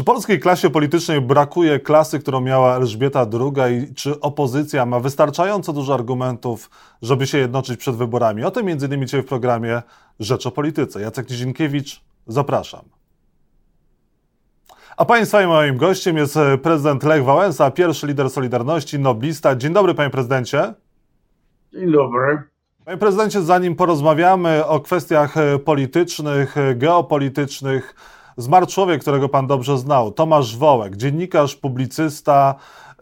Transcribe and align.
Czy 0.00 0.04
polskiej 0.04 0.40
klasie 0.40 0.70
politycznej 0.70 1.20
brakuje 1.20 1.80
klasy, 1.80 2.18
którą 2.18 2.40
miała 2.40 2.76
Elżbieta 2.76 3.26
II 3.32 3.76
i 3.76 3.94
czy 3.94 4.20
opozycja 4.20 4.86
ma 4.86 5.00
wystarczająco 5.00 5.72
dużo 5.72 5.94
argumentów, 5.94 6.70
żeby 7.02 7.26
się 7.26 7.38
jednoczyć 7.38 7.80
przed 7.80 7.96
wyborami? 7.96 8.44
O 8.44 8.50
tym 8.50 8.66
między 8.66 8.86
innymi 8.86 9.06
dzisiaj 9.06 9.22
w 9.22 9.26
programie 9.26 9.82
Rzecz 10.20 10.46
o 10.46 10.50
Polityce. 10.50 11.00
Jacek 11.00 11.30
Nizinkiewicz, 11.30 12.00
zapraszam. 12.26 12.80
A 14.96 15.04
Państwa 15.04 15.42
i 15.42 15.46
moim 15.46 15.76
gościem 15.76 16.16
jest 16.16 16.38
prezydent 16.62 17.02
Lech 17.02 17.24
Wałęsa, 17.24 17.70
pierwszy 17.70 18.06
lider 18.06 18.30
Solidarności, 18.30 18.98
noblista. 18.98 19.56
Dzień 19.56 19.72
dobry, 19.72 19.94
panie 19.94 20.10
prezydencie. 20.10 20.74
Dzień 21.72 21.92
dobry. 21.92 22.42
Panie 22.84 22.98
prezydencie, 22.98 23.42
zanim 23.42 23.76
porozmawiamy 23.76 24.66
o 24.66 24.80
kwestiach 24.80 25.34
politycznych, 25.64 26.54
geopolitycznych, 26.76 27.94
Zmarł 28.36 28.66
człowiek, 28.66 29.00
którego 29.00 29.28
pan 29.28 29.46
dobrze 29.46 29.78
znał, 29.78 30.12
Tomasz 30.12 30.56
Wołek, 30.56 30.96
dziennikarz, 30.96 31.56
publicysta, 31.56 32.54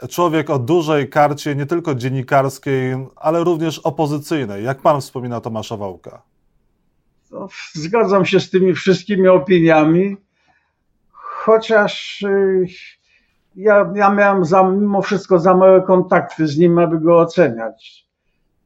człowiek 0.09 0.49
o 0.49 0.59
dużej 0.59 1.09
karcie, 1.09 1.55
nie 1.55 1.65
tylko 1.65 1.95
dziennikarskiej, 1.95 3.07
ale 3.15 3.43
również 3.43 3.79
opozycyjnej. 3.79 4.63
Jak 4.63 4.81
pan 4.81 5.01
wspomina 5.01 5.41
Tomasza 5.41 5.77
Wołka? 5.77 6.21
No, 7.31 7.47
zgadzam 7.73 8.25
się 8.25 8.39
z 8.39 8.49
tymi 8.49 8.73
wszystkimi 8.73 9.27
opiniami, 9.27 10.17
chociaż 11.11 12.21
y, 12.21 12.65
ja, 13.55 13.91
ja 13.95 14.09
miałem 14.09 14.45
za, 14.45 14.63
mimo 14.63 15.01
wszystko 15.01 15.39
za 15.39 15.53
małe 15.53 15.81
kontakty 15.81 16.47
z 16.47 16.57
nim, 16.57 16.79
aby 16.79 16.99
go 16.99 17.19
oceniać. 17.19 18.05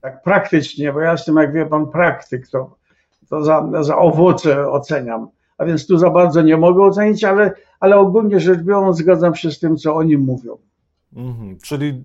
Tak 0.01 0.23
praktycznie, 0.23 0.93
bo 0.93 1.01
ja 1.01 1.11
jestem, 1.11 1.35
jak 1.35 1.53
wie 1.53 1.65
pan, 1.65 1.87
praktyk, 1.87 2.47
to, 2.47 2.75
to 3.29 3.43
za, 3.43 3.69
za 3.81 3.97
owoce 3.97 4.69
oceniam 4.69 5.27
a 5.57 5.65
więc 5.65 5.87
tu 5.87 5.97
za 5.97 6.09
bardzo 6.09 6.41
nie 6.41 6.57
mogę 6.57 6.83
ocenić, 6.83 7.23
ale, 7.23 7.53
ale 7.79 7.97
ogólnie 7.97 8.39
rzecz 8.39 8.59
biorąc 8.59 8.97
zgadzam 8.97 9.35
się 9.35 9.51
z 9.51 9.59
tym, 9.59 9.77
co 9.77 9.95
oni 9.95 10.17
mówią. 10.17 10.57
Mhm, 11.15 11.57
czyli 11.59 12.03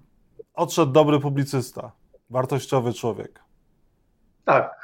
odszedł 0.54 0.92
dobry 0.92 1.20
publicysta, 1.20 1.92
wartościowy 2.30 2.92
człowiek. 2.92 3.40
Tak. 4.44 4.78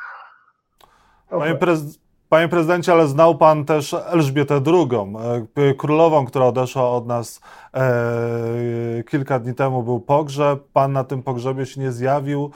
Panie, 1.30 1.54
prez, 1.54 1.98
panie 2.28 2.48
prezydencie, 2.48 2.92
ale 2.92 3.08
znał 3.08 3.38
pan 3.38 3.64
też 3.64 3.94
Elżbietę 3.94 4.60
II, 4.66 5.14
e, 5.54 5.74
królową, 5.74 6.26
która 6.26 6.44
odeszła 6.44 6.90
od 6.90 7.06
nas 7.06 7.40
e, 7.74 9.02
kilka 9.10 9.38
dni 9.38 9.54
temu. 9.54 9.82
Był 9.82 10.00
pogrzeb, 10.00 10.64
pan 10.72 10.92
na 10.92 11.04
tym 11.04 11.22
pogrzebie 11.22 11.66
się 11.66 11.80
nie 11.80 11.92
zjawił. 11.92 12.50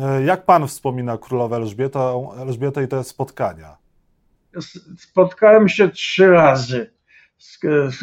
E, 0.00 0.22
jak 0.22 0.44
pan 0.44 0.68
wspomina 0.68 1.18
królowę 1.18 1.56
Elżbietę, 1.56 2.28
Elżbietę 2.38 2.82
i 2.82 2.88
te 2.88 3.04
spotkania? 3.04 3.83
Spotkałem 4.98 5.68
się 5.68 5.88
trzy 5.88 6.30
razy 6.30 6.90
z, 7.38 7.58
z, 7.88 7.98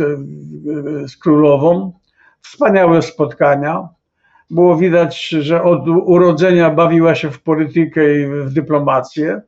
z 1.12 1.18
królową. 1.18 1.94
Wspaniałe 2.42 3.02
spotkania. 3.02 3.90
Było 4.50 4.78
widać, 4.78 5.30
że 5.30 5.64
od 5.64 5.88
urodzenia 5.88 6.70
bawiła 6.70 7.16
się 7.16 7.32
w 7.32 7.42
politykę 7.42 8.20
i 8.20 8.28
w 8.28 8.54
dyplomację, 8.54 9.42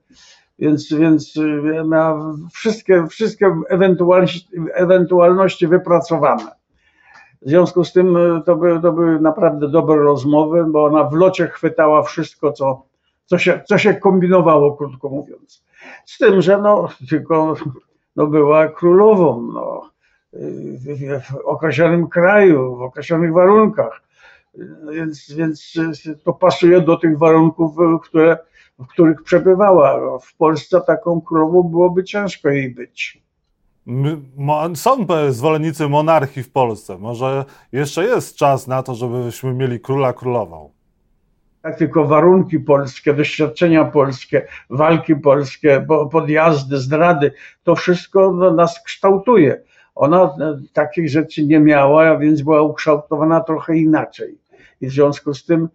więc, 0.59 0.93
więc 0.93 1.33
miała 1.85 2.33
wszystkie, 2.53 3.07
wszystkie 3.07 3.55
ewentualności, 4.75 5.67
wypracowane. 5.67 6.51
W 7.41 7.49
związku 7.49 7.83
z 7.83 7.93
tym 7.93 8.17
to 8.45 8.55
były, 8.55 8.81
to 8.81 8.91
były 8.91 9.19
naprawdę 9.19 9.69
dobre 9.69 9.95
rozmowy, 9.95 10.65
bo 10.67 10.85
ona 10.85 11.03
w 11.03 11.13
locie 11.13 11.47
chwytała 11.47 12.03
wszystko, 12.03 12.51
co, 12.51 12.85
co, 13.25 13.37
się, 13.37 13.61
co 13.67 13.77
się 13.77 13.93
kombinowało, 13.93 14.77
krótko 14.77 15.09
mówiąc. 15.09 15.63
Z 16.05 16.17
tym, 16.17 16.41
że 16.41 16.57
no, 16.57 16.89
tylko 17.09 17.55
no, 18.15 18.27
była 18.27 18.67
królową 18.67 19.41
no, 19.41 19.89
w 20.33 21.45
określonym 21.45 22.07
kraju, 22.07 22.75
w 22.75 22.81
określonych 22.81 23.33
warunkach. 23.33 24.01
Więc, 24.91 25.31
więc 25.31 25.73
to 26.23 26.33
pasuje 26.33 26.81
do 26.81 26.97
tych 26.97 27.17
warunków, 27.17 27.75
które, 28.03 28.37
w 28.79 28.87
których 28.87 29.23
przebywała. 29.23 30.19
W 30.19 30.35
Polsce 30.35 30.81
taką 30.81 31.21
królową 31.21 31.63
byłoby 31.63 32.03
ciężko 32.03 32.49
jej 32.49 32.69
być. 32.69 33.23
Są 34.75 35.05
zwolennicy 35.29 35.87
monarchii 35.87 36.43
w 36.43 36.51
Polsce. 36.51 36.97
Może 36.97 37.45
jeszcze 37.71 38.05
jest 38.05 38.35
czas 38.35 38.67
na 38.67 38.83
to, 38.83 38.95
żebyśmy 38.95 39.53
mieli 39.53 39.79
króla 39.79 40.13
królową 40.13 40.69
tak 41.63 41.77
tylko 41.77 42.05
warunki 42.05 42.59
polskie, 42.59 43.13
doświadczenia 43.13 43.85
polskie, 43.85 44.47
walki 44.69 45.15
polskie, 45.15 45.85
podjazdy, 46.11 46.77
zdrady, 46.77 47.31
to 47.63 47.75
wszystko 47.75 48.31
no, 48.31 48.51
nas 48.51 48.83
kształtuje. 48.83 49.61
Ona 49.95 50.23
e, 50.23 50.59
takich 50.73 51.09
rzeczy 51.09 51.45
nie 51.45 51.59
miała, 51.59 52.05
a 52.05 52.17
więc 52.17 52.41
była 52.41 52.61
ukształtowana 52.61 53.41
trochę 53.41 53.77
inaczej. 53.77 54.37
I 54.81 54.87
w 54.87 54.91
związku 54.91 55.33
z 55.33 55.45
tym 55.45 55.69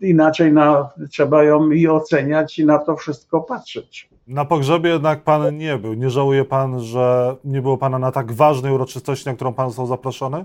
inaczej 0.00 0.52
na, 0.52 0.90
trzeba 1.10 1.44
ją 1.44 1.70
i 1.70 1.88
oceniać 1.88 2.58
i 2.58 2.66
na 2.66 2.78
to 2.78 2.96
wszystko 2.96 3.40
patrzeć. 3.40 4.08
Na 4.26 4.44
pogrzebie 4.44 4.90
jednak 4.90 5.24
pan 5.24 5.56
nie 5.56 5.78
był. 5.78 5.94
Nie 5.94 6.10
żałuje 6.10 6.44
pan, 6.44 6.80
że 6.80 7.36
nie 7.44 7.62
było 7.62 7.78
pana 7.78 7.98
na 7.98 8.12
tak 8.12 8.32
ważnej 8.32 8.72
uroczystości, 8.72 9.28
na 9.28 9.34
którą 9.34 9.52
pan 9.52 9.68
został 9.68 9.86
zaproszony? 9.86 10.44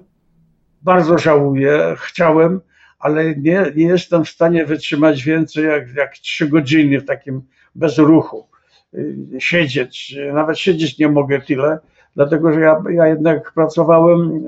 Bardzo 0.81 1.17
żałuję. 1.17 1.95
Chciałem, 1.97 2.61
ale 3.00 3.35
nie, 3.35 3.66
nie 3.75 3.85
jestem 3.85 4.25
w 4.25 4.29
stanie 4.29 4.66
wytrzymać 4.66 5.23
więcej 5.23 5.66
jak, 5.66 5.94
jak 5.95 6.13
3 6.13 6.47
godziny 6.47 7.00
w 7.00 7.06
takim 7.06 7.41
bezruchu. 7.75 8.47
Y, 8.94 9.16
siedzieć, 9.39 10.16
nawet 10.33 10.59
siedzieć 10.59 11.00
nie 11.00 11.09
mogę 11.09 11.41
tyle, 11.41 11.79
dlatego 12.16 12.53
że 12.53 12.59
ja, 12.59 12.83
ja 12.89 13.07
jednak 13.07 13.53
pracowałem 13.53 14.44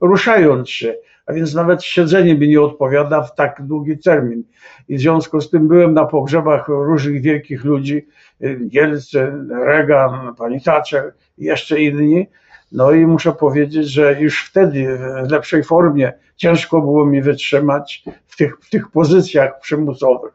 ruszając 0.00 0.70
się, 0.70 0.94
a 1.26 1.32
więc 1.32 1.54
nawet 1.54 1.84
siedzenie 1.84 2.34
mi 2.34 2.48
nie 2.48 2.60
odpowiada 2.60 3.22
w 3.22 3.34
tak 3.34 3.62
długi 3.66 3.98
termin. 3.98 4.44
I 4.88 4.96
w 4.96 5.00
związku 5.00 5.40
z 5.40 5.50
tym 5.50 5.68
byłem 5.68 5.94
na 5.94 6.04
pogrzebach 6.04 6.68
różnych 6.68 7.22
wielkich 7.22 7.64
ludzi, 7.64 8.06
y, 8.42 8.60
Jelcyn, 8.72 9.50
Reagan, 9.50 10.34
pani 10.34 10.60
Thatcher 10.60 11.14
i 11.38 11.44
jeszcze 11.44 11.80
inni, 11.80 12.26
no 12.72 12.92
i 12.92 13.06
muszę 13.06 13.32
powiedzieć, 13.32 13.88
że 13.88 14.20
już 14.20 14.44
wtedy 14.44 14.98
w 15.26 15.30
lepszej 15.30 15.64
formie 15.64 16.12
ciężko 16.36 16.80
było 16.80 17.06
mi 17.06 17.22
wytrzymać 17.22 18.04
w 18.26 18.36
tych, 18.36 18.58
w 18.60 18.70
tych 18.70 18.90
pozycjach 18.90 19.60
przymusowych. 19.60 20.32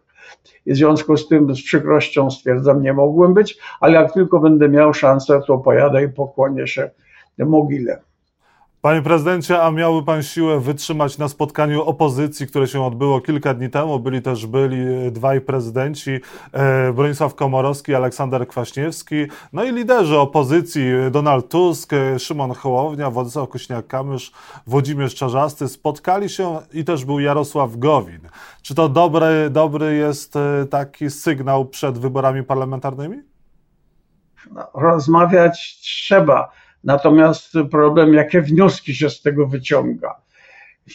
I 0.65 0.73
w 0.73 0.77
związku 0.77 1.17
z 1.17 1.27
tym 1.27 1.55
z 1.55 1.63
przykrością 1.63 2.31
stwierdzam, 2.31 2.81
nie 2.81 2.93
mogłem 2.93 3.33
być, 3.33 3.57
ale 3.79 3.93
jak 3.93 4.13
tylko 4.13 4.39
będę 4.39 4.69
miał 4.69 4.93
szansę, 4.93 5.41
to 5.47 5.57
pojadę 5.57 6.03
i 6.03 6.09
pokłonię 6.09 6.67
się 6.67 6.89
mogile. 7.37 8.01
Panie 8.83 9.01
prezydencie, 9.01 9.63
a 9.63 9.71
miałby 9.71 10.05
pan 10.05 10.23
siłę 10.23 10.59
wytrzymać 10.59 11.17
na 11.17 11.27
spotkaniu 11.27 11.83
opozycji, 11.83 12.47
które 12.47 12.67
się 12.67 12.85
odbyło 12.85 13.21
kilka 13.21 13.53
dni 13.53 13.69
temu? 13.69 13.99
Byli 13.99 14.21
też 14.21 14.45
byli 14.45 15.07
e, 15.07 15.11
dwaj 15.11 15.41
prezydenci, 15.41 16.19
e, 16.51 16.93
Bronisław 16.93 17.35
Komorowski 17.35 17.95
Aleksander 17.95 18.47
Kwaśniewski, 18.47 19.15
no 19.53 19.63
i 19.63 19.71
liderzy 19.71 20.17
opozycji 20.17 20.83
Donald 21.11 21.49
Tusk, 21.49 21.93
e, 21.93 22.19
Szymon 22.19 22.53
Hołownia, 22.53 23.09
Władysław 23.09 23.49
Kośniak-Kamysz, 23.49 24.31
Włodzimierz 24.67 25.15
Czarzasty 25.15 25.67
spotkali 25.67 26.29
się 26.29 26.59
i 26.73 26.83
też 26.83 27.05
był 27.05 27.19
Jarosław 27.19 27.77
Gowin. 27.77 28.21
Czy 28.61 28.75
to 28.75 28.89
dobry, 28.89 29.49
dobry 29.49 29.95
jest 29.95 30.33
taki 30.69 31.09
sygnał 31.09 31.65
przed 31.65 31.97
wyborami 31.97 32.43
parlamentarnymi? 32.43 33.17
No, 34.51 34.67
rozmawiać 34.73 35.79
trzeba 35.81 36.49
Natomiast 36.83 37.53
problem, 37.71 38.13
jakie 38.13 38.41
wnioski 38.41 38.95
się 38.95 39.09
z 39.09 39.21
tego 39.21 39.47
wyciąga. 39.47 40.15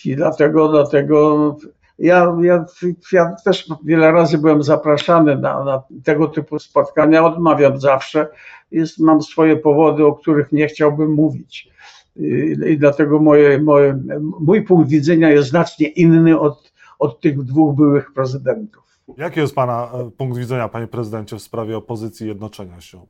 I 0.04 0.16
dlatego, 0.16 0.68
dlatego 0.68 1.56
ja, 1.98 2.36
ja, 2.42 2.64
ja 3.12 3.36
też 3.44 3.68
wiele 3.84 4.12
razy 4.12 4.38
byłem 4.38 4.62
zapraszany 4.62 5.36
na, 5.36 5.64
na, 5.64 5.82
tego 6.04 6.28
typu 6.28 6.58
spotkania, 6.58 7.24
odmawiam 7.24 7.80
zawsze. 7.80 8.28
Jest, 8.70 8.98
mam 8.98 9.22
swoje 9.22 9.56
powody, 9.56 10.06
o 10.06 10.14
których 10.14 10.52
nie 10.52 10.66
chciałbym 10.66 11.12
mówić. 11.14 11.68
I, 12.16 12.56
i 12.66 12.78
dlatego 12.78 13.18
moje, 13.18 13.62
moje, 13.62 13.98
mój 14.40 14.62
punkt 14.62 14.90
widzenia 14.90 15.30
jest 15.30 15.48
znacznie 15.48 15.88
inny 15.88 16.40
od, 16.40 16.72
od 16.98 17.20
tych 17.20 17.42
dwóch 17.42 17.76
byłych 17.76 18.12
prezydentów. 18.12 18.88
Jaki 19.16 19.40
jest 19.40 19.54
Pana 19.54 19.90
e, 19.94 20.10
punkt 20.10 20.38
widzenia, 20.38 20.68
Panie 20.68 20.86
Prezydencie, 20.86 21.36
w 21.36 21.42
sprawie 21.42 21.76
opozycji 21.76 22.26
i 22.26 22.28
jednoczenia 22.28 22.80
się? 22.80 23.00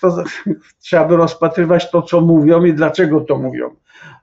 To 0.00 0.24
trzeba 0.80 1.04
by 1.04 1.16
rozpatrywać 1.16 1.90
to, 1.90 2.02
co 2.02 2.20
mówią 2.20 2.64
i 2.64 2.72
dlaczego 2.72 3.20
to 3.20 3.38
mówią. 3.38 3.70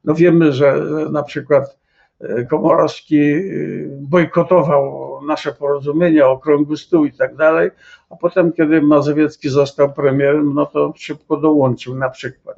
No 0.04 0.16
wiemy, 0.16 0.54
że 0.54 0.76
na 1.12 1.24
przykład 1.24 1.78
e, 2.20 2.46
Komorowski 2.46 3.32
e, 3.32 3.42
bojkotował 3.90 5.12
nasze 5.28 5.52
porozumienia, 5.52 6.28
okrągły 6.28 6.78
stół 6.78 7.06
i 7.06 7.12
tak 7.12 7.36
dalej, 7.36 7.72
a 8.10 8.16
potem, 8.16 8.52
kiedy 8.52 8.82
Mazowiecki 8.82 9.50
został 9.50 9.94
premierem, 9.94 10.54
no 10.54 10.66
to 10.66 10.94
szybko 10.96 11.38
dołączył 11.38 11.96
na 11.96 12.10
przykład. 12.10 12.58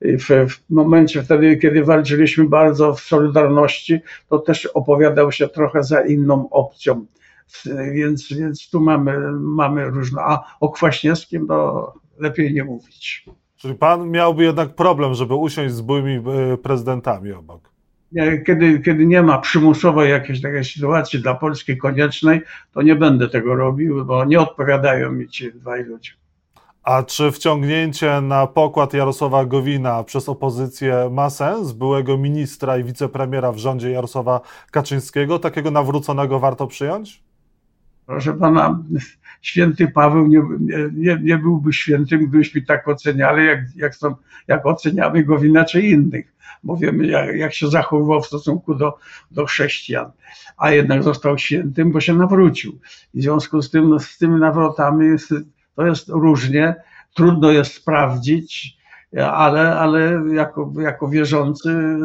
W, 0.00 0.50
w 0.50 0.70
momencie 0.70 1.22
wtedy, 1.22 1.56
kiedy 1.56 1.84
walczyliśmy 1.84 2.48
bardzo 2.48 2.94
w 2.94 3.00
Solidarności, 3.00 4.00
to 4.28 4.38
też 4.38 4.66
opowiadał 4.66 5.32
się 5.32 5.48
trochę 5.48 5.82
za 5.82 6.00
inną 6.00 6.48
opcją 6.50 7.06
więc, 7.92 8.32
więc 8.32 8.70
tu 8.70 8.80
mamy, 8.80 9.32
mamy 9.32 9.90
różne. 9.90 10.22
A 10.22 10.44
o 10.60 10.68
Kwaśniewskim 10.68 11.46
to 11.46 11.92
lepiej 12.18 12.54
nie 12.54 12.64
mówić. 12.64 13.24
Czyli 13.56 13.74
pan 13.74 14.10
miałby 14.10 14.44
jednak 14.44 14.74
problem, 14.74 15.14
żeby 15.14 15.34
usiąść 15.34 15.74
z 15.74 15.80
byłymi 15.80 16.22
e, 16.52 16.56
prezydentami 16.56 17.32
obok. 17.32 17.70
Kiedy, 18.46 18.80
kiedy 18.80 19.06
nie 19.06 19.22
ma 19.22 19.38
przymusowej 19.38 20.10
jakiejś 20.10 20.42
takiej 20.42 20.64
sytuacji 20.64 21.22
dla 21.22 21.34
Polski 21.34 21.76
koniecznej, 21.76 22.40
to 22.72 22.82
nie 22.82 22.96
będę 22.96 23.28
tego 23.28 23.54
robił, 23.54 24.04
bo 24.04 24.24
nie 24.24 24.40
odpowiadają 24.40 25.12
mi 25.12 25.28
ci 25.28 25.52
dwaj 25.52 25.84
ludzie. 25.84 26.10
A 26.82 27.02
czy 27.02 27.32
wciągnięcie 27.32 28.20
na 28.20 28.46
pokład 28.46 28.94
Jarosława 28.94 29.44
Gowina 29.44 30.04
przez 30.04 30.28
opozycję 30.28 31.08
ma 31.12 31.30
sens? 31.30 31.72
Byłego 31.72 32.18
ministra 32.18 32.78
i 32.78 32.84
wicepremiera 32.84 33.52
w 33.52 33.58
rządzie 33.58 33.90
Jarosława 33.90 34.40
Kaczyńskiego? 34.70 35.38
Takiego 35.38 35.70
nawróconego 35.70 36.38
warto 36.38 36.66
przyjąć? 36.66 37.22
Proszę 38.10 38.34
pana, 38.34 38.84
święty 39.40 39.88
Paweł 39.88 40.26
nie, 40.26 40.42
nie, 40.92 41.18
nie 41.22 41.38
byłby 41.38 41.72
świętym, 41.72 42.18
gdybyśmy 42.18 42.62
tak 42.62 42.88
oceniali, 42.88 43.46
jak, 43.46 43.58
jak, 43.76 43.94
są, 43.94 44.14
jak 44.48 44.66
oceniamy 44.66 45.24
Gowina 45.24 45.64
czy 45.64 45.80
innych. 45.82 46.34
Bo 46.62 46.76
wiemy, 46.76 47.06
jak, 47.06 47.36
jak 47.36 47.54
się 47.54 47.68
zachowywał 47.68 48.22
w 48.22 48.26
stosunku 48.26 48.74
do, 48.74 48.98
do 49.30 49.46
chrześcijan. 49.46 50.10
A 50.56 50.70
jednak 50.70 51.02
został 51.02 51.38
świętym, 51.38 51.92
bo 51.92 52.00
się 52.00 52.14
nawrócił. 52.14 52.78
W 53.14 53.20
związku 53.22 53.62
z 53.62 53.70
tym, 53.70 54.00
z 54.00 54.18
tymi 54.18 54.40
nawrotami 54.40 55.16
to 55.74 55.86
jest 55.86 56.08
różnie, 56.08 56.74
trudno 57.14 57.50
jest 57.50 57.74
sprawdzić, 57.74 58.78
ale, 59.16 59.78
ale 59.78 60.22
jako, 60.34 60.72
jako 60.80 61.08
wierzący 61.08 61.98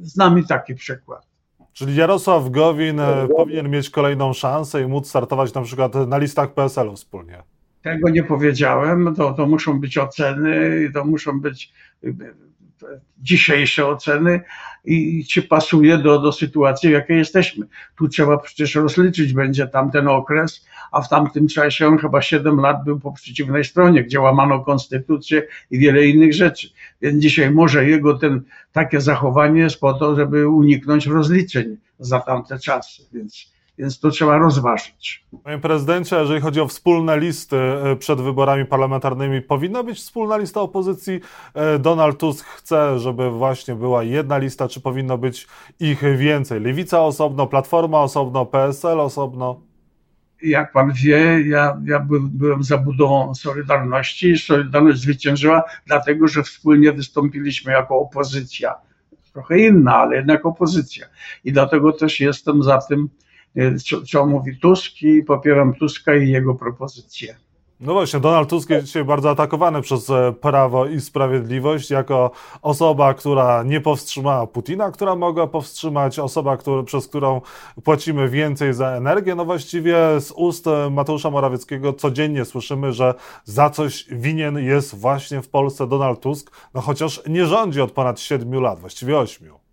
z 0.00 0.16
nami 0.16 0.46
taki 0.46 0.74
przykład. 0.74 1.35
Czyli 1.76 1.96
Jarosław 1.96 2.50
Gowin 2.50 3.00
e, 3.00 3.28
powinien 3.36 3.70
mieć 3.70 3.90
kolejną 3.90 4.32
szansę 4.32 4.82
i 4.82 4.86
móc 4.86 5.08
startować 5.08 5.54
na 5.54 5.62
przykład 5.62 5.94
na 5.94 6.18
listach 6.18 6.54
PSL-u 6.54 6.96
wspólnie. 6.96 7.42
Tego 7.82 8.08
nie 8.08 8.22
powiedziałem, 8.22 9.14
to, 9.14 9.32
to 9.32 9.46
muszą 9.46 9.80
być 9.80 9.98
oceny, 9.98 10.90
to 10.94 11.04
muszą 11.04 11.40
być 11.40 11.72
dzisiejsze 13.22 13.86
oceny 13.86 14.40
i 14.84 15.24
czy 15.24 15.42
pasuje 15.42 15.98
do, 15.98 16.18
do 16.18 16.32
sytuacji, 16.32 16.88
w 16.88 16.92
jakiej 16.92 17.18
jesteśmy. 17.18 17.66
Tu 17.98 18.08
trzeba 18.08 18.38
przecież 18.38 18.74
rozliczyć 18.74 19.32
będzie 19.32 19.66
tamten 19.66 20.08
okres, 20.08 20.66
a 20.92 21.02
w 21.02 21.08
tamtym 21.08 21.48
czasie 21.48 21.86
on 21.86 21.98
chyba 21.98 22.22
7 22.22 22.60
lat 22.60 22.84
był 22.84 23.00
po 23.00 23.12
przeciwnej 23.12 23.64
stronie, 23.64 24.04
gdzie 24.04 24.20
łamano 24.20 24.60
konstytucję 24.60 25.42
i 25.70 25.78
wiele 25.78 26.06
innych 26.06 26.34
rzeczy. 26.34 26.68
Więc 27.02 27.22
dzisiaj 27.22 27.50
może 27.50 27.88
jego 27.88 28.18
ten, 28.18 28.42
takie 28.72 29.00
zachowanie 29.00 29.60
jest 29.60 29.80
po 29.80 29.94
to, 29.94 30.16
żeby 30.16 30.48
uniknąć 30.48 31.06
rozliczeń 31.06 31.76
za 31.98 32.20
tamte 32.20 32.58
czasy. 32.58 33.02
Więc 33.12 33.55
więc 33.78 34.00
to 34.00 34.10
trzeba 34.10 34.38
rozważyć. 34.38 35.26
Panie 35.44 35.58
prezydencie, 35.58 36.16
jeżeli 36.16 36.40
chodzi 36.40 36.60
o 36.60 36.68
wspólne 36.68 37.18
listy 37.18 37.56
e, 37.56 37.96
przed 37.96 38.20
wyborami 38.20 38.64
parlamentarnymi, 38.64 39.42
powinna 39.42 39.82
być 39.82 39.98
wspólna 39.98 40.36
lista 40.36 40.60
opozycji? 40.60 41.20
E, 41.54 41.78
Donald 41.78 42.18
Tusk 42.18 42.46
chce, 42.46 42.98
żeby 42.98 43.30
właśnie 43.30 43.74
była 43.74 44.02
jedna 44.02 44.38
lista, 44.38 44.68
czy 44.68 44.80
powinno 44.80 45.18
być 45.18 45.46
ich 45.80 46.16
więcej? 46.16 46.60
Lewica 46.60 47.00
osobno, 47.00 47.46
Platforma 47.46 48.00
osobno, 48.00 48.46
PSL 48.46 49.00
osobno? 49.00 49.60
Jak 50.42 50.72
pan 50.72 50.92
wie, 50.92 51.42
ja, 51.46 51.80
ja 51.84 52.06
byłem 52.10 52.62
za 52.64 52.78
budową 52.78 53.34
Solidarności 53.34 54.30
i 54.30 54.38
Solidarność 54.38 55.00
zwyciężyła, 55.00 55.62
dlatego 55.86 56.28
że 56.28 56.42
wspólnie 56.42 56.92
wystąpiliśmy 56.92 57.72
jako 57.72 57.98
opozycja. 57.98 58.74
Trochę 59.32 59.58
inna, 59.58 59.96
ale 59.96 60.16
jednak 60.16 60.46
opozycja. 60.46 61.06
I 61.44 61.52
dlatego 61.52 61.92
też 61.92 62.20
jestem 62.20 62.62
za 62.62 62.78
tym, 62.78 63.08
co, 63.84 64.02
co 64.02 64.26
mówi 64.26 64.56
Tusk 64.60 65.02
i 65.02 65.22
popieram 65.22 65.74
Tuska 65.74 66.16
i 66.16 66.30
jego 66.30 66.54
propozycje. 66.54 67.36
No 67.80 67.92
właśnie, 67.92 68.20
Donald 68.20 68.48
Tusk 68.48 68.70
jest 68.70 68.86
dzisiaj 68.86 69.04
bardzo 69.04 69.30
atakowany 69.30 69.82
przez 69.82 70.10
e, 70.10 70.32
Prawo 70.40 70.86
i 70.86 71.00
Sprawiedliwość 71.00 71.90
jako 71.90 72.30
osoba, 72.62 73.14
która 73.14 73.62
nie 73.62 73.80
powstrzymała 73.80 74.46
Putina, 74.46 74.90
która 74.90 75.16
mogła 75.16 75.46
powstrzymać, 75.46 76.18
osoba, 76.18 76.56
który, 76.56 76.84
przez 76.84 77.08
którą 77.08 77.40
płacimy 77.84 78.28
więcej 78.28 78.74
za 78.74 78.88
energię. 78.88 79.34
No 79.34 79.44
właściwie 79.44 79.96
z 80.20 80.32
ust 80.36 80.64
Mateusza 80.90 81.30
Morawieckiego 81.30 81.92
codziennie 81.92 82.44
słyszymy, 82.44 82.92
że 82.92 83.14
za 83.44 83.70
coś 83.70 84.06
winien 84.10 84.58
jest 84.58 84.94
właśnie 84.94 85.42
w 85.42 85.48
Polsce 85.48 85.86
Donald 85.86 86.20
Tusk, 86.20 86.50
no 86.74 86.80
chociaż 86.80 87.22
nie 87.28 87.46
rządzi 87.46 87.80
od 87.80 87.92
ponad 87.92 88.20
siedmiu 88.20 88.60
lat, 88.60 88.80
właściwie 88.80 89.18
ośmiu. 89.18 89.65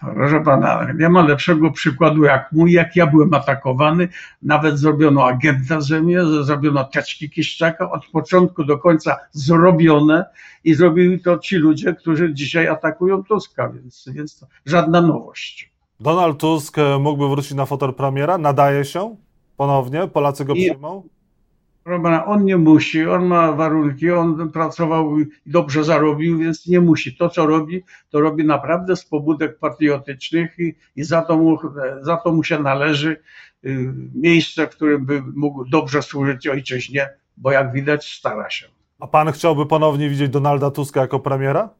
Proszę 0.00 0.40
pana, 0.40 0.92
nie 0.98 1.08
ma 1.08 1.22
lepszego 1.22 1.70
przykładu 1.70 2.24
jak 2.24 2.52
mój, 2.52 2.72
jak 2.72 2.96
ja 2.96 3.06
byłem 3.06 3.34
atakowany. 3.34 4.08
Nawet 4.42 4.78
zrobiono 4.78 5.26
agenta 5.26 5.80
ze 5.80 6.02
mnie, 6.02 6.24
zrobiono 6.42 6.84
teczki 6.84 7.30
Kiszczaka, 7.30 7.90
od 7.90 8.06
początku 8.06 8.64
do 8.64 8.78
końca 8.78 9.16
zrobione 9.32 10.24
i 10.64 10.74
zrobili 10.74 11.20
to 11.20 11.38
ci 11.38 11.56
ludzie, 11.56 11.94
którzy 11.94 12.34
dzisiaj 12.34 12.68
atakują 12.68 13.24
Tuska, 13.24 13.68
więc, 13.68 14.08
więc 14.12 14.38
to 14.38 14.46
żadna 14.66 15.00
nowość. 15.00 15.72
Donald 16.00 16.38
Tusk 16.38 16.76
mógłby 17.00 17.28
wrócić 17.28 17.54
na 17.54 17.66
fotel 17.66 17.94
premiera? 17.94 18.38
Nadaje 18.38 18.84
się 18.84 19.16
ponownie? 19.56 20.08
Polacy 20.08 20.44
go 20.44 20.54
przyjmą? 20.54 21.02
On 22.26 22.44
nie 22.44 22.56
musi, 22.56 23.06
on 23.06 23.26
ma 23.26 23.52
warunki, 23.52 24.10
on 24.10 24.50
pracował 24.52 25.20
i 25.20 25.26
dobrze 25.46 25.84
zarobił, 25.84 26.38
więc 26.38 26.66
nie 26.66 26.80
musi. 26.80 27.16
To, 27.16 27.28
co 27.28 27.46
robi, 27.46 27.82
to 28.10 28.20
robi 28.20 28.44
naprawdę 28.44 28.96
z 28.96 29.04
pobudek 29.04 29.58
patriotycznych 29.58 30.58
i, 30.58 30.74
i 30.96 31.04
za, 31.04 31.22
to 31.22 31.36
mu, 31.36 31.58
za 32.00 32.16
to 32.16 32.32
mu 32.32 32.44
się 32.44 32.58
należy 32.58 33.22
y, 33.64 33.92
miejsce, 34.14 34.66
w 34.66 34.70
którym 34.70 35.06
by 35.06 35.22
mógł 35.36 35.64
dobrze 35.64 36.02
służyć 36.02 36.46
ojczyźnie, 36.46 37.08
bo 37.36 37.50
jak 37.50 37.72
widać 37.72 38.12
stara 38.12 38.50
się. 38.50 38.66
A 39.00 39.06
pan 39.06 39.32
chciałby 39.32 39.66
ponownie 39.66 40.08
widzieć 40.08 40.30
Donalda 40.30 40.70
Tuska 40.70 41.00
jako 41.00 41.20
premiera? 41.20 41.70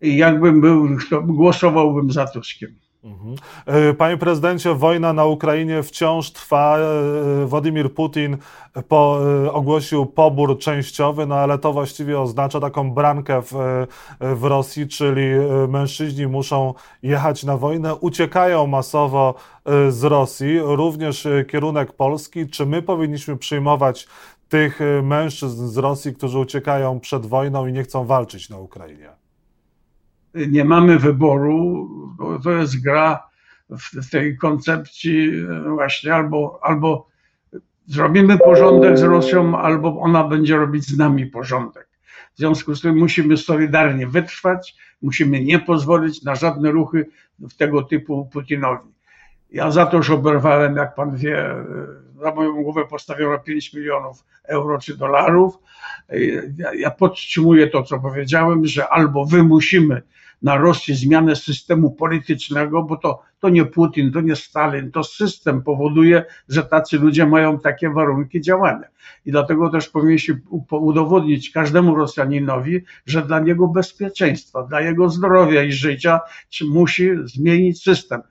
I 0.00 0.16
jakbym 0.16 0.60
był, 0.60 0.88
głosowałbym 1.22 2.10
za 2.10 2.26
Tuskiem. 2.26 2.81
Mhm. 3.04 3.36
E, 3.66 3.94
panie 3.94 4.16
prezydencie, 4.16 4.74
wojna 4.74 5.12
na 5.12 5.24
Ukrainie 5.24 5.82
wciąż 5.82 6.30
trwa. 6.30 6.78
E, 6.78 7.46
Władimir 7.46 7.94
Putin 7.94 8.36
po, 8.88 9.18
e, 9.44 9.52
ogłosił 9.52 10.06
pobór 10.06 10.58
częściowy, 10.58 11.26
no 11.26 11.34
ale 11.34 11.58
to 11.58 11.72
właściwie 11.72 12.20
oznacza 12.20 12.60
taką 12.60 12.90
brankę 12.90 13.42
w, 13.42 13.86
w 14.20 14.44
Rosji, 14.44 14.88
czyli 14.88 15.22
mężczyźni 15.68 16.26
muszą 16.26 16.74
jechać 17.02 17.44
na 17.44 17.56
wojnę, 17.56 17.94
uciekają 17.94 18.66
masowo 18.66 19.34
z 19.88 20.04
Rosji, 20.04 20.58
również 20.60 21.28
kierunek 21.48 21.92
Polski. 21.92 22.48
Czy 22.48 22.66
my 22.66 22.82
powinniśmy 22.82 23.36
przyjmować 23.36 24.08
tych 24.48 24.80
mężczyzn 25.02 25.66
z 25.66 25.76
Rosji, 25.76 26.14
którzy 26.14 26.38
uciekają 26.38 27.00
przed 27.00 27.26
wojną 27.26 27.66
i 27.66 27.72
nie 27.72 27.82
chcą 27.82 28.04
walczyć 28.04 28.50
na 28.50 28.58
Ukrainie? 28.58 29.21
Nie 30.34 30.64
mamy 30.64 30.98
wyboru, 30.98 31.88
bo 32.18 32.38
to 32.38 32.50
jest 32.50 32.82
gra 32.82 33.22
w 33.70 34.10
tej 34.10 34.36
koncepcji 34.36 35.30
właśnie 35.64 36.14
albo, 36.14 36.58
albo 36.62 37.08
zrobimy 37.86 38.38
porządek 38.38 38.98
z 38.98 39.02
Rosją, 39.02 39.58
albo 39.58 40.00
ona 40.00 40.28
będzie 40.28 40.56
robić 40.56 40.84
z 40.84 40.98
nami 40.98 41.26
porządek. 41.26 41.88
W 42.34 42.38
związku 42.38 42.74
z 42.74 42.80
tym 42.80 42.98
musimy 42.98 43.36
solidarnie 43.36 44.06
wytrwać, 44.06 44.76
musimy 45.02 45.44
nie 45.44 45.58
pozwolić 45.58 46.22
na 46.22 46.34
żadne 46.34 46.70
ruchy 46.70 47.06
tego 47.56 47.82
typu 47.82 48.28
Putinowi. 48.32 48.88
Ja 49.52 49.70
za 49.70 49.86
to 49.86 49.96
już 49.96 50.10
oberwałem, 50.10 50.76
jak 50.76 50.94
pan 50.94 51.16
wie, 51.16 51.54
na 52.22 52.34
moją 52.34 52.62
głowę 52.62 52.84
postawiono 52.90 53.38
5 53.38 53.74
milionów 53.74 54.24
euro 54.44 54.78
czy 54.78 54.96
dolarów. 54.96 55.58
Ja, 56.58 56.74
ja 56.74 56.90
podtrzymuję 56.90 57.66
to, 57.66 57.82
co 57.82 57.98
powiedziałem, 57.98 58.66
że 58.66 58.88
albo 58.88 59.24
wymusimy 59.24 60.02
na 60.42 60.56
Rosję 60.56 60.94
zmianę 60.94 61.36
systemu 61.36 61.90
politycznego, 61.90 62.82
bo 62.82 62.96
to, 62.96 63.22
to 63.40 63.48
nie 63.48 63.64
Putin, 63.64 64.12
to 64.12 64.20
nie 64.20 64.36
Stalin, 64.36 64.90
to 64.90 65.04
system 65.04 65.62
powoduje, 65.62 66.24
że 66.48 66.64
tacy 66.64 66.98
ludzie 66.98 67.26
mają 67.26 67.58
takie 67.58 67.90
warunki 67.90 68.40
działania. 68.40 68.88
I 69.26 69.30
dlatego 69.30 69.70
też 69.70 69.88
powinniśmy 69.88 70.40
udowodnić 70.70 71.50
każdemu 71.50 71.94
Rosjaninowi, 71.94 72.84
że 73.06 73.22
dla 73.22 73.40
niego 73.40 73.68
bezpieczeństwa, 73.68 74.62
dla 74.62 74.80
jego 74.80 75.08
zdrowia 75.08 75.62
i 75.62 75.72
życia 75.72 76.20
musi 76.70 77.10
zmienić 77.24 77.82
system 77.82 78.22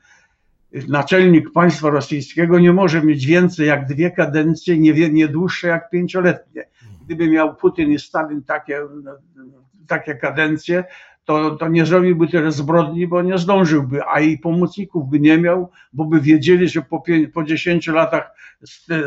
naczelnik 0.87 1.51
państwa 1.51 1.89
rosyjskiego 1.89 2.59
nie 2.59 2.73
może 2.73 3.01
mieć 3.03 3.25
więcej 3.25 3.67
jak 3.67 3.85
dwie 3.85 4.11
kadencje, 4.11 4.77
nie, 4.77 5.09
nie 5.09 5.27
dłuższe 5.27 5.67
jak 5.67 5.89
pięcioletnie. 5.89 6.67
Gdyby 7.05 7.29
miał 7.29 7.55
Putin 7.55 7.91
i 7.91 7.99
Stalin 7.99 8.43
takie, 8.43 8.79
takie 9.87 10.15
kadencje, 10.15 10.83
to, 11.25 11.55
to 11.55 11.67
nie 11.67 11.85
zrobiłby 11.85 12.27
tyle 12.27 12.51
zbrodni, 12.51 13.07
bo 13.07 13.21
nie 13.21 13.37
zdążyłby, 13.37 14.03
a 14.03 14.19
i 14.19 14.37
pomocników 14.37 15.09
by 15.09 15.19
nie 15.19 15.37
miał, 15.37 15.69
bo 15.93 16.05
by 16.05 16.21
wiedzieli, 16.21 16.69
że 16.69 16.81
po, 16.81 17.03
po 17.33 17.43
10 17.43 17.87
latach 17.87 18.31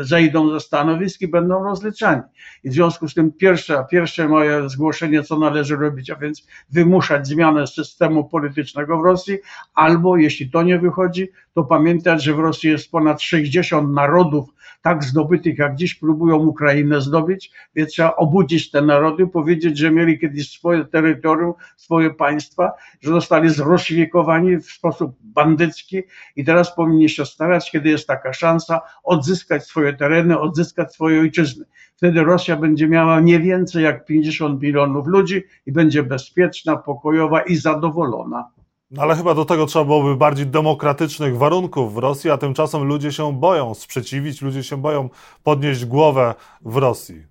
zejdą 0.01 0.51
ze 0.51 0.59
stanowisk 0.59 1.21
i 1.21 1.27
będą 1.27 1.63
rozliczani. 1.63 2.21
I 2.63 2.69
w 2.69 2.73
związku 2.73 3.07
z 3.07 3.13
tym 3.13 3.31
pierwsze, 3.31 3.85
pierwsze 3.91 4.27
moje 4.27 4.69
zgłoszenie, 4.69 5.23
co 5.23 5.39
należy 5.39 5.75
robić, 5.75 6.09
a 6.09 6.15
więc 6.15 6.47
wymuszać 6.69 7.27
zmianę 7.27 7.67
systemu 7.67 8.29
politycznego 8.29 8.97
w 9.01 9.05
Rosji, 9.05 9.37
albo 9.73 10.17
jeśli 10.17 10.49
to 10.51 10.63
nie 10.63 10.79
wychodzi, 10.79 11.27
to 11.55 11.63
pamiętać, 11.63 12.23
że 12.23 12.33
w 12.33 12.39
Rosji 12.39 12.69
jest 12.69 12.91
ponad 12.91 13.21
60 13.21 13.93
narodów 13.93 14.49
tak 14.81 15.03
zdobytych, 15.03 15.57
jak 15.57 15.75
dziś 15.75 15.95
próbują 15.95 16.35
Ukrainę 16.35 17.01
zdobyć, 17.01 17.51
więc 17.75 17.91
trzeba 17.91 18.15
obudzić 18.15 18.71
te 18.71 18.81
narody, 18.81 19.27
powiedzieć, 19.27 19.77
że 19.77 19.91
mieli 19.91 20.19
kiedyś 20.19 20.51
swoje 20.51 20.85
terytorium, 20.85 21.53
swoje 21.77 22.09
państwa, 22.09 22.71
że 23.01 23.11
zostali 23.11 23.49
zroświekowani 23.49 24.57
w 24.57 24.65
sposób 24.65 25.15
bandycki 25.23 26.03
i 26.35 26.45
teraz 26.45 26.75
powinni 26.75 27.09
się 27.09 27.25
starać, 27.25 27.71
kiedy 27.71 27.89
jest 27.89 28.07
taka 28.07 28.33
szansa, 28.33 28.81
odzyskać 29.03 29.65
swoje 29.65 29.93
tereny, 29.93 30.39
odzyskać 30.39 30.93
swoje 30.93 31.19
ojczyzny. 31.19 31.65
Wtedy 31.95 32.23
Rosja 32.23 32.55
będzie 32.55 32.87
miała 32.87 33.19
nie 33.19 33.39
więcej 33.39 33.83
jak 33.83 34.05
50 34.05 34.61
milionów 34.61 35.07
ludzi 35.07 35.43
i 35.65 35.71
będzie 35.71 36.03
bezpieczna, 36.03 36.77
pokojowa 36.77 37.41
i 37.41 37.55
zadowolona. 37.55 38.54
No 38.95 39.01
ale 39.01 39.15
chyba 39.15 39.33
do 39.33 39.45
tego 39.45 39.65
trzeba 39.65 39.85
byłoby 39.85 40.15
bardziej 40.15 40.47
demokratycznych 40.47 41.37
warunków 41.37 41.93
w 41.93 41.97
Rosji, 41.97 42.29
a 42.29 42.37
tymczasem 42.37 42.83
ludzie 42.83 43.11
się 43.11 43.33
boją 43.39 43.73
sprzeciwić, 43.73 44.41
ludzie 44.41 44.63
się 44.63 44.77
boją 44.77 45.09
podnieść 45.43 45.85
głowę 45.85 46.35
w 46.61 46.77
Rosji. 46.77 47.23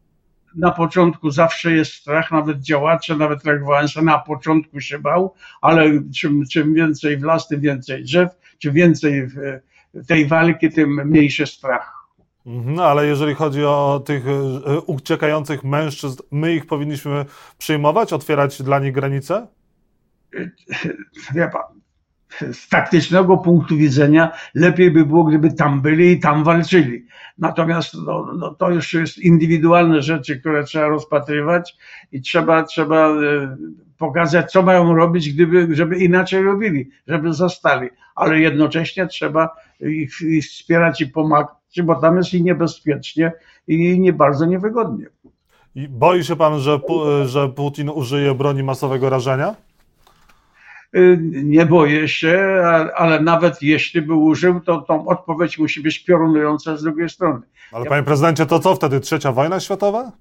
Na 0.57 0.71
początku 0.71 1.31
zawsze 1.31 1.73
jest 1.73 1.93
strach, 1.93 2.31
nawet 2.31 2.61
działacze, 2.61 3.17
nawet 3.17 3.45
Lech 3.45 3.65
Wałęsa 3.65 4.03
na 4.03 4.19
początku 4.19 4.81
się 4.81 4.99
bał, 4.99 5.35
ale 5.61 5.85
czym, 6.17 6.45
czym 6.53 6.75
więcej 6.75 7.17
w 7.17 7.47
tym 7.49 7.61
więcej 7.61 8.05
drzew, 8.05 8.31
czym 8.59 8.75
więcej 8.75 9.29
tej 10.09 10.27
walki, 10.27 10.71
tym 10.71 11.01
mniejszy 11.05 11.47
strach. 11.47 11.95
No 12.47 12.85
ale 12.85 13.07
jeżeli 13.07 13.35
chodzi 13.35 13.65
o 13.65 14.03
tych 14.07 14.25
e, 14.29 14.81
uciekających 14.81 15.65
mężczyzn, 15.65 16.23
my 16.31 16.55
ich 16.55 16.67
powinniśmy 16.67 17.25
przyjmować, 17.59 18.13
otwierać 18.13 18.63
dla 18.63 18.79
nich 18.79 18.93
granice? 18.93 19.47
Wie 21.35 21.49
pan, 21.53 21.81
z 22.53 22.69
taktycznego 22.69 23.37
punktu 23.37 23.77
widzenia 23.77 24.33
lepiej 24.55 24.91
by 24.91 25.07
było, 25.07 25.25
gdyby 25.25 25.53
tam 25.53 25.81
byli 25.81 26.13
i 26.13 26.21
tam 26.21 26.45
walczyli. 26.45 27.07
Natomiast 27.39 27.95
no, 28.07 28.33
no, 28.39 28.55
to 28.55 28.71
już 28.71 28.95
jest 28.95 29.19
indywidualne 29.19 30.03
rzeczy, 30.03 30.41
które 30.41 30.65
trzeba 30.65 30.89
rozpatrywać 30.89 31.77
i 32.13 32.21
trzeba, 32.21 32.63
trzeba 32.63 33.09
e, 33.09 33.57
pokazać, 33.99 34.53
co 34.53 34.63
mają 34.63 34.95
robić, 34.95 35.33
gdyby, 35.33 35.77
żeby 35.77 35.99
inaczej 35.99 36.43
robili, 36.43 36.91
żeby 37.07 37.33
zostali. 37.33 37.89
Ale 38.15 38.41
jednocześnie 38.41 39.07
trzeba 39.07 39.51
ich, 39.81 40.21
ich 40.21 40.45
wspierać 40.45 41.01
i 41.01 41.07
pomagać, 41.07 41.83
bo 41.85 41.95
tam 41.95 42.17
jest 42.17 42.35
i 42.35 42.43
niebezpiecznie, 42.43 43.33
i 43.69 44.01
nie 44.01 44.13
bardzo 44.13 44.47
niewygodnie. 44.47 45.07
I 45.75 45.89
boi 45.89 46.25
się 46.25 46.37
pan, 46.37 46.59
że, 46.59 46.81
że 47.27 47.49
Putin 47.49 47.89
użyje 47.89 48.35
broni 48.35 48.63
masowego 48.63 49.11
rażenia? 49.11 49.55
Y, 50.97 51.19
nie 51.45 51.67
boję 51.67 52.09
się, 52.09 52.63
ale 52.97 53.21
nawet 53.21 53.63
jeśli 53.63 54.03
by 54.03 54.15
użył, 54.15 54.61
to 54.61 54.81
tą 54.81 55.07
odpowiedź 55.07 55.59
musi 55.59 55.81
być 55.81 56.05
piorunująca 56.05 56.77
z 56.77 56.83
drugiej 56.83 57.09
strony. 57.09 57.41
Ale 57.73 57.85
panie 57.85 58.03
prezydencie, 58.03 58.47
to 58.47 58.59
co 58.59 58.75
wtedy? 58.75 59.01
Trzecia 59.01 59.33
wojna 59.33 59.61
światowa? 59.61 60.13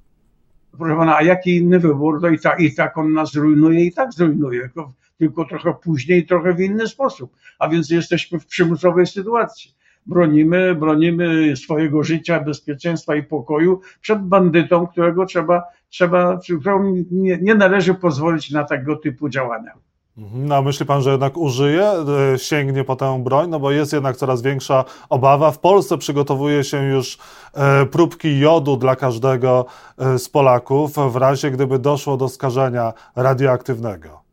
Proszę 0.78 0.96
pana, 0.96 1.18
a 1.18 1.24
jaki 1.24 1.56
inny 1.56 1.80
wybór? 1.80 2.22
To 2.22 2.30
i, 2.30 2.40
ta, 2.40 2.56
i 2.58 2.76
tak 2.76 2.98
on 2.98 3.14
nas 3.14 3.32
zrujnuje, 3.32 3.86
i 3.86 3.94
tak 3.94 4.14
zrujnuje, 4.14 4.70
tylko 5.18 5.46
trochę 5.46 5.74
później, 5.74 6.26
trochę 6.26 6.54
w 6.54 6.60
inny 6.60 6.88
sposób. 6.88 7.36
A 7.60 7.70
więc 7.70 7.90
jesteśmy 7.90 8.40
w 8.40 8.46
przymusowej 8.46 9.08
sytuacji. 9.08 9.76
Bronimy, 10.06 10.76
bronimy 10.76 11.56
swojego 11.56 12.04
życia, 12.04 12.40
bezpieczeństwa 12.40 13.16
i 13.16 13.24
pokoju 13.24 13.82
przed 14.02 14.22
bandytą, 14.22 14.88
którego 14.88 15.26
trzeba, 15.26 15.64
trzeba 15.90 16.38
któremu 16.38 17.06
nie, 17.12 17.38
nie 17.42 17.56
należy 17.56 17.94
pozwolić 17.94 18.52
na 18.52 18.64
tego 18.64 18.96
typu 18.96 19.30
działania. 19.30 19.72
Mhm. 20.18 20.48
No, 20.48 20.62
myśli 20.62 20.86
pan, 20.86 21.02
że 21.02 21.12
jednak 21.12 21.38
użyje, 21.38 21.92
e, 22.34 22.40
sięgnie 22.40 22.84
po 22.84 22.96
tę 22.96 23.24
broń? 23.24 23.50
No 23.50 23.60
bo 23.60 23.72
jest 23.72 23.94
jednak 23.94 24.18
coraz 24.18 24.42
większa 24.42 24.86
obawa. 25.10 25.52
W 25.52 25.60
Polsce 25.60 25.98
przygotowuje 25.98 26.64
się 26.64 26.84
już 26.84 27.18
e, 27.54 27.86
próbki 27.86 28.40
jodu 28.40 28.78
dla 28.78 28.96
każdego 28.96 29.66
e, 29.98 30.20
z 30.20 30.30
Polaków 30.30 30.96
w 31.12 31.16
razie, 31.16 31.52
gdyby 31.52 31.80
doszło 31.80 32.18
do 32.18 32.30
skażenia 32.30 32.94
radioaktywnego. 33.16 34.24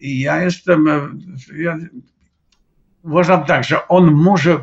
Ja 0.00 0.42
jestem, 0.42 0.86
ja 1.58 1.76
uważam 3.06 3.44
tak, 3.44 3.64
że 3.64 3.88
on 3.88 4.12
może 4.12 4.58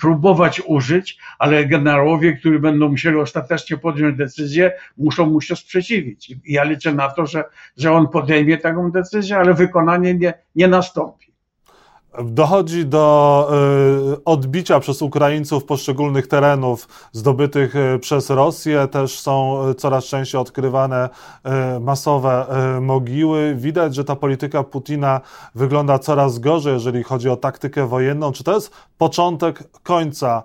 próbować 0.00 0.62
użyć, 0.66 1.18
ale 1.38 1.66
generałowie, 1.66 2.36
którzy 2.36 2.58
będą 2.58 2.88
musieli 2.88 3.16
ostatecznie 3.16 3.76
podjąć 3.76 4.16
decyzję, 4.16 4.72
muszą 4.98 5.26
mu 5.26 5.40
się 5.40 5.56
sprzeciwić. 5.56 6.30
I 6.30 6.40
ja 6.44 6.64
liczę 6.64 6.94
na 6.94 7.10
to, 7.10 7.26
że, 7.26 7.44
że 7.76 7.92
on 7.92 8.08
podejmie 8.08 8.58
taką 8.58 8.90
decyzję, 8.90 9.36
ale 9.36 9.54
wykonanie 9.54 10.14
nie, 10.14 10.34
nie 10.54 10.68
nastąpi. 10.68 11.29
Dochodzi 12.18 12.86
do 12.86 13.48
y, 14.14 14.24
odbicia 14.24 14.80
przez 14.80 15.02
Ukraińców 15.02 15.64
poszczególnych 15.64 16.26
terenów 16.26 16.88
zdobytych 17.12 17.76
y, 17.76 17.98
przez 17.98 18.30
Rosję. 18.30 18.88
Też 18.88 19.20
są 19.20 19.68
y, 19.68 19.74
coraz 19.74 20.04
częściej 20.04 20.40
odkrywane 20.40 21.08
masowe 21.80 22.46
mogiły. 22.80 23.54
Widać, 23.54 23.94
że 23.94 24.04
ta 24.04 24.16
polityka 24.16 24.62
Putina 24.62 25.20
wygląda 25.54 25.98
coraz 25.98 26.38
gorzej, 26.38 26.72
jeżeli 26.72 27.02
chodzi 27.02 27.28
o 27.28 27.36
taktykę 27.36 27.86
wojenną. 27.86 28.32
Czy 28.32 28.44
to 28.44 28.54
jest 28.54 28.74
początek 28.98 29.62
końca 29.82 30.42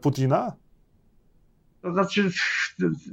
Putina? 0.00 0.52
To 1.82 1.92
znaczy, 1.92 2.30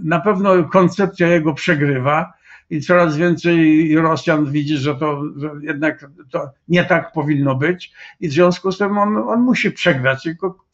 na 0.04 0.20
pewno 0.20 0.64
koncepcja 0.64 1.28
jego 1.28 1.54
przegrywa 1.54 2.34
i 2.70 2.82
coraz 2.82 3.18
więcej 3.18 3.96
Rosjan 3.96 4.52
widzi, 4.52 4.78
że 4.78 4.96
to 4.96 5.22
że 5.36 5.52
jednak 5.62 6.10
to 6.32 6.50
nie 6.68 6.86
tak 6.86 7.12
powinno 7.12 7.56
być 7.56 7.94
i 8.20 8.28
w 8.30 8.32
związku 8.32 8.72
z 8.72 8.78
tym 8.78 8.98
on, 8.98 9.18
on 9.18 9.42
musi 9.42 9.72
przegrać. 9.72 10.24
Tylko 10.24 10.66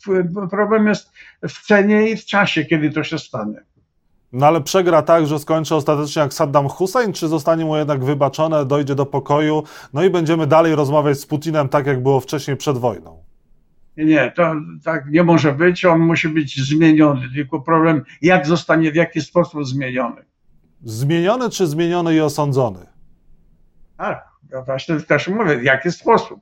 problem 0.52 0.88
jest 0.88 1.12
w 1.50 1.66
cenie 1.66 2.10
i 2.10 2.18
w 2.18 2.26
czasie, 2.26 2.66
kiedy 2.66 2.92
to 2.92 3.04
się 3.04 3.20
stanie. 3.20 3.62
No 4.34 4.48
ale 4.48 4.62
przegra 4.62 5.02
tak, 5.02 5.28
że 5.28 5.40
skończy 5.40 5.76
ostatecznie 5.76 6.22
jak 6.22 6.34
Saddam 6.34 6.68
Hussein, 6.70 7.14
czy 7.14 7.28
zostanie 7.28 7.66
mu 7.66 7.78
jednak 7.78 8.04
wybaczone, 8.04 8.66
dojdzie 8.66 8.96
do 8.96 9.06
pokoju, 9.06 9.64
no 9.94 10.04
i 10.04 10.10
będziemy 10.10 10.48
dalej 10.48 10.76
rozmawiać 10.76 11.20
z 11.20 11.26
Putinem 11.26 11.70
tak, 11.70 11.88
jak 11.88 12.04
było 12.04 12.20
wcześniej 12.20 12.58
przed 12.58 12.78
wojną? 12.78 13.24
Nie, 13.98 14.32
to 14.36 14.56
tak 14.84 15.10
nie 15.10 15.24
może 15.24 15.54
być, 15.54 15.86
on 15.86 16.00
musi 16.00 16.30
być 16.30 16.68
zmieniony, 16.68 17.30
tylko 17.36 17.62
problem, 17.62 18.04
jak 18.22 18.48
zostanie, 18.48 18.92
w 18.92 18.96
jaki 18.96 19.22
sposób 19.22 19.66
zmieniony. 19.66 20.31
Zmieniony 20.84 21.50
czy 21.50 21.68
zmieniony 21.68 22.16
i 22.16 22.22
osądzony? 22.22 22.80
Tak, 23.98 24.28
ja 24.52 24.62
właśnie 24.62 25.00
też 25.00 25.28
mówię, 25.28 25.58
w 25.58 25.64
jaki 25.64 25.92
sposób. 25.92 26.40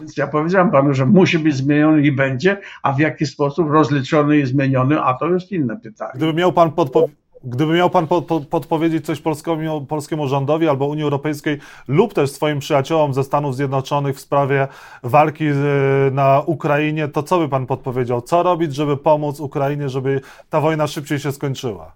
Więc 0.00 0.16
ja 0.16 0.26
powiedziałem 0.26 0.70
panu, 0.70 0.94
że 0.94 1.06
musi 1.06 1.38
być 1.38 1.54
zmieniony 1.56 2.02
i 2.02 2.12
będzie, 2.12 2.60
a 2.82 2.92
w 2.92 2.98
jaki 2.98 3.26
sposób 3.26 3.70
rozliczony 3.70 4.38
i 4.38 4.46
zmieniony, 4.46 5.00
a 5.00 5.14
to 5.14 5.28
jest 5.28 5.52
inne 5.52 5.76
pytanie. 5.76 6.12
Gdyby 6.14 6.34
miał 6.34 6.52
pan 6.52 6.70
podpo- 6.70 7.08
Gdyby 7.44 7.74
miał 7.74 7.90
Pan 7.90 8.06
podpowiedzieć 8.50 9.06
coś 9.06 9.20
polskiemu, 9.20 9.86
polskiemu 9.86 10.28
rządowi 10.28 10.68
albo 10.68 10.86
Unii 10.86 11.04
Europejskiej 11.04 11.58
lub 11.88 12.14
też 12.14 12.30
swoim 12.30 12.58
przyjaciołom 12.58 13.14
ze 13.14 13.24
Stanów 13.24 13.56
Zjednoczonych 13.56 14.16
w 14.16 14.20
sprawie 14.20 14.68
walki 15.02 15.44
na 16.12 16.42
Ukrainie, 16.46 17.08
to 17.08 17.22
co 17.22 17.38
by 17.38 17.48
Pan 17.48 17.66
podpowiedział? 17.66 18.22
Co 18.22 18.42
robić, 18.42 18.74
żeby 18.74 18.96
pomóc 18.96 19.40
Ukrainie, 19.40 19.88
żeby 19.88 20.20
ta 20.50 20.60
wojna 20.60 20.86
szybciej 20.86 21.18
się 21.18 21.32
skończyła? 21.32 21.92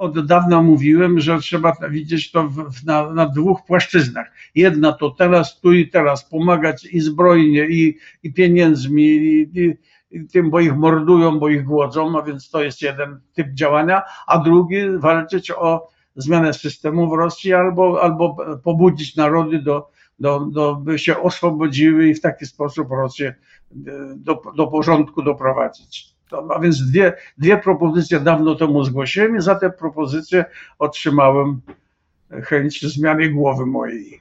Od 0.00 0.26
dawna 0.26 0.62
mówiłem, 0.62 1.20
że 1.20 1.38
trzeba 1.38 1.76
widzieć 1.90 2.30
to 2.30 2.48
w, 2.48 2.84
na, 2.84 3.10
na, 3.10 3.26
dwóch 3.26 3.64
płaszczyznach. 3.66 4.32
Jedna 4.54 4.92
to 4.92 5.10
teraz, 5.10 5.60
tu 5.60 5.72
i 5.72 5.88
teraz, 5.88 6.24
pomagać 6.24 6.84
i 6.84 7.00
zbrojnie, 7.00 7.66
i, 7.66 7.96
i 8.22 8.32
pieniędzmi, 8.32 9.02
i, 9.02 9.50
i, 9.60 9.76
i 10.10 10.26
tym, 10.26 10.50
bo 10.50 10.60
ich 10.60 10.76
mordują, 10.76 11.38
bo 11.38 11.48
ich 11.48 11.64
głodzą, 11.64 12.18
a 12.18 12.22
więc 12.22 12.50
to 12.50 12.62
jest 12.62 12.82
jeden 12.82 13.20
typ 13.34 13.48
działania, 13.52 14.02
a 14.26 14.38
drugi 14.38 14.76
walczyć 14.98 15.50
o 15.50 15.88
zmianę 16.16 16.52
systemu 16.52 17.10
w 17.10 17.12
Rosji 17.12 17.54
albo, 17.54 18.02
albo 18.02 18.36
pobudzić 18.64 19.16
narody 19.16 19.58
do, 19.58 19.90
do, 20.18 20.40
do, 20.40 20.74
by 20.74 20.98
się 20.98 21.18
oswobodziły 21.18 22.08
i 22.08 22.14
w 22.14 22.20
taki 22.20 22.46
sposób 22.46 22.90
Rosję 22.90 23.34
do, 24.16 24.42
do 24.56 24.66
porządku 24.66 25.22
doprowadzić. 25.22 26.09
A 26.54 26.58
więc 26.58 26.90
dwie, 26.90 27.12
dwie 27.38 27.58
propozycje 27.58 28.20
dawno 28.20 28.54
temu 28.54 28.84
zgłosiłem 28.84 29.36
i 29.36 29.40
za 29.40 29.54
te 29.54 29.70
propozycje 29.70 30.44
otrzymałem 30.78 31.60
chęć 32.30 32.82
zmiany 32.82 33.28
głowy 33.28 33.66
mojej. 33.66 34.20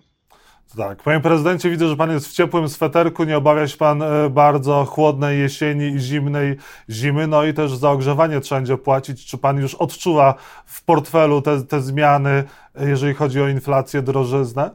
Tak, 0.78 1.04
panie 1.04 1.20
prezydencie, 1.20 1.70
widzę, 1.70 1.88
że 1.88 1.96
pan 1.96 2.12
jest 2.12 2.28
w 2.28 2.34
ciepłym 2.34 2.70
sweterku, 2.70 3.24
nie 3.24 3.38
obawia 3.38 3.68
się 3.68 3.78
pan 3.78 4.02
e, 4.02 4.30
bardzo 4.30 4.86
chłodnej 4.86 5.40
jesieni 5.40 5.88
i 5.88 6.00
zimnej 6.00 6.58
zimy, 6.90 7.28
no 7.28 7.44
i 7.46 7.54
też 7.54 7.76
za 7.76 7.92
ogrzewanie 7.92 8.42
trzeba 8.42 8.62
będzie 8.62 8.78
płacić. 8.78 9.26
Czy 9.26 9.38
pan 9.38 9.58
już 9.58 9.76
odczuwa 9.76 10.36
w 10.66 10.84
portfelu 10.84 11.42
te, 11.42 11.62
te 11.64 11.82
zmiany, 11.82 12.44
jeżeli 12.80 13.14
chodzi 13.14 13.42
o 13.42 13.48
inflację, 13.48 14.02
drożyznę? 14.02 14.72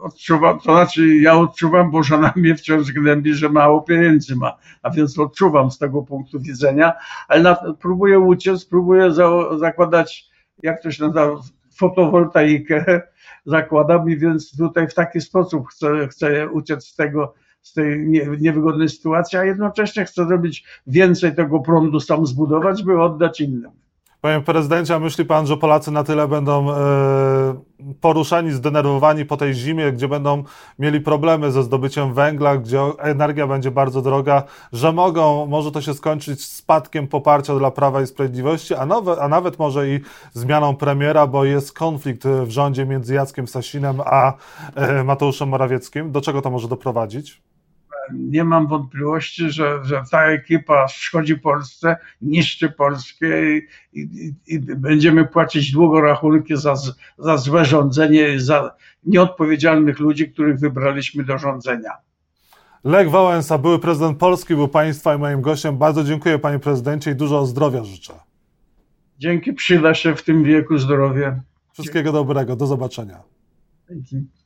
Odczuwam, 0.00 0.60
to 0.60 0.72
znaczy 0.72 1.16
ja 1.16 1.38
odczuwam, 1.38 1.90
bo 1.90 2.02
żona 2.02 2.32
mnie 2.36 2.54
wciąż 2.54 2.92
gnębi, 2.92 3.34
że 3.34 3.48
mało 3.48 3.82
pieniędzy 3.82 4.36
ma, 4.36 4.56
a 4.82 4.90
więc 4.90 5.18
odczuwam 5.18 5.70
z 5.70 5.78
tego 5.78 6.02
punktu 6.02 6.40
widzenia, 6.40 6.92
ale 7.28 7.42
na, 7.42 7.56
próbuję 7.80 8.18
uciec, 8.18 8.64
próbuję 8.64 9.12
za, 9.12 9.58
zakładać, 9.58 10.30
jak 10.62 10.82
to 10.82 10.90
się 10.90 11.02
nazywa, 11.02 11.40
fotowoltaikę, 11.76 13.00
zakładam 13.46 14.10
i 14.10 14.16
więc 14.16 14.56
tutaj 14.56 14.88
w 14.88 14.94
taki 14.94 15.20
sposób 15.20 15.68
chcę, 15.68 16.08
chcę 16.08 16.48
uciec 16.48 16.86
z 16.86 16.94
tego, 16.94 17.34
z 17.62 17.72
tej 17.72 18.06
niewygodnej 18.40 18.88
sytuacji, 18.88 19.38
a 19.38 19.44
jednocześnie 19.44 20.04
chcę 20.04 20.26
zrobić 20.26 20.64
więcej 20.86 21.34
tego 21.34 21.60
prądu 21.60 22.00
sam 22.00 22.26
zbudować, 22.26 22.82
by 22.82 23.02
oddać 23.02 23.40
innym. 23.40 23.70
Panie 24.20 24.40
prezydencie, 24.40 24.94
a 24.94 24.98
myśli 24.98 25.24
pan, 25.24 25.46
że 25.46 25.56
Polacy 25.56 25.90
na 25.90 26.04
tyle 26.04 26.28
będą 26.28 26.70
e, 26.70 26.74
poruszani, 28.00 28.52
zdenerwowani 28.52 29.24
po 29.24 29.36
tej 29.36 29.54
zimie, 29.54 29.92
gdzie 29.92 30.08
będą 30.08 30.44
mieli 30.78 31.00
problemy 31.00 31.52
ze 31.52 31.62
zdobyciem 31.62 32.14
węgla, 32.14 32.56
gdzie 32.56 32.80
energia 32.98 33.46
będzie 33.46 33.70
bardzo 33.70 34.02
droga, 34.02 34.42
że 34.72 34.92
mogą, 34.92 35.46
może 35.46 35.72
to 35.72 35.80
się 35.80 35.94
skończyć 35.94 36.44
spadkiem 36.44 37.08
poparcia 37.08 37.54
dla 37.54 37.70
Prawa 37.70 38.02
i 38.02 38.06
Sprawiedliwości, 38.06 38.74
a, 38.74 38.86
nowe, 38.86 39.16
a 39.20 39.28
nawet 39.28 39.58
może 39.58 39.88
i 39.88 40.00
zmianą 40.32 40.76
premiera, 40.76 41.26
bo 41.26 41.44
jest 41.44 41.72
konflikt 41.72 42.24
w 42.24 42.50
rządzie 42.50 42.86
między 42.86 43.14
Jackiem 43.14 43.48
Sasinem 43.48 44.00
a 44.04 44.32
e, 44.74 45.04
Mateuszem 45.04 45.48
Morawieckim. 45.48 46.12
Do 46.12 46.20
czego 46.20 46.42
to 46.42 46.50
może 46.50 46.68
doprowadzić? 46.68 47.49
Nie 48.14 48.44
mam 48.44 48.66
wątpliwości, 48.66 49.50
że, 49.50 49.84
że 49.84 50.02
ta 50.10 50.24
ekipa 50.24 50.88
szkodzi 50.88 51.36
Polsce, 51.36 51.96
niszczy 52.22 52.70
Polskę 52.70 53.50
i, 53.50 53.66
i, 53.92 54.34
i 54.46 54.60
będziemy 54.60 55.24
płacić 55.24 55.72
długo 55.72 56.00
rachunki 56.00 56.56
za, 56.56 56.74
za 57.18 57.36
złe 57.36 57.64
rządzenie, 57.64 58.40
za 58.40 58.74
nieodpowiedzialnych 59.04 59.98
ludzi, 59.98 60.32
których 60.32 60.58
wybraliśmy 60.58 61.24
do 61.24 61.38
rządzenia. 61.38 61.90
Lech 62.84 63.10
Wałęsa, 63.10 63.58
były 63.58 63.78
prezydent 63.78 64.18
Polski, 64.18 64.54
był 64.54 64.68
Państwa 64.68 65.14
i 65.14 65.18
moim 65.18 65.40
gościem. 65.40 65.78
Bardzo 65.78 66.04
dziękuję 66.04 66.38
Panie 66.38 66.58
Prezydencie 66.58 67.10
i 67.10 67.14
dużo 67.14 67.46
zdrowia 67.46 67.84
życzę. 67.84 68.12
Dzięki, 69.18 69.52
przyda 69.52 69.94
się 69.94 70.16
w 70.16 70.22
tym 70.22 70.44
wieku 70.44 70.78
zdrowie. 70.78 71.40
Wszystkiego 71.72 72.12
dobrego, 72.12 72.56
do 72.56 72.66
zobaczenia. 72.66 73.22
Dzięki. 73.90 74.39